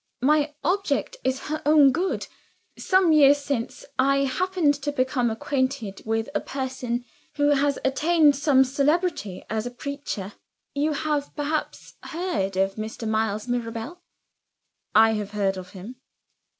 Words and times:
"My 0.23 0.55
object 0.63 1.17
is 1.23 1.41
her 1.41 1.61
own 1.63 1.91
good. 1.91 2.25
Some 2.75 3.11
years 3.11 3.37
since, 3.37 3.85
I 3.99 4.23
happened 4.23 4.73
to 4.81 4.91
become 4.91 5.29
acquainted 5.29 6.01
with 6.05 6.27
a 6.33 6.39
person 6.39 7.05
who 7.35 7.49
has 7.49 7.77
attained 7.85 8.35
some 8.35 8.63
celebrity 8.63 9.45
as 9.47 9.67
a 9.67 9.69
preacher. 9.69 10.33
You 10.73 10.93
have 10.93 11.35
perhaps 11.35 11.97
heard 12.01 12.57
of 12.57 12.77
Mr. 12.77 13.07
Miles 13.07 13.47
Mirabel?" 13.47 14.01
"I 14.95 15.11
have 15.11 15.33
heard 15.33 15.55
of 15.55 15.73
him." 15.73 15.97